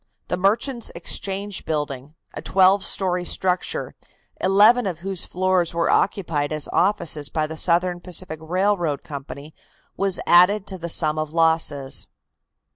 The 0.29 0.35
Merchants' 0.35 0.91
Exchange 0.95 1.63
building, 1.63 2.15
a 2.33 2.41
twelve 2.41 2.83
story 2.83 3.23
structure, 3.23 3.93
eleven 4.43 4.87
of 4.87 5.01
whose 5.01 5.27
floors 5.27 5.75
were 5.75 5.91
occupied 5.91 6.51
as 6.51 6.67
offices 6.73 7.29
by 7.29 7.45
the 7.45 7.55
Southern 7.55 7.99
Pacific 7.99 8.39
Railroad 8.41 9.03
Company, 9.03 9.53
was 9.95 10.19
added 10.25 10.65
to 10.65 10.79
the 10.79 10.89
sum 10.89 11.19
of 11.19 11.33
losses. 11.33 12.07